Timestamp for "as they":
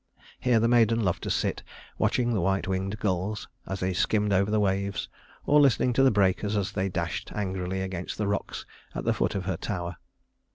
3.67-3.93, 6.57-6.89